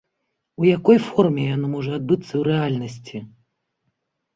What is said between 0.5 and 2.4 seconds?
У якой форме яно можа адбыцца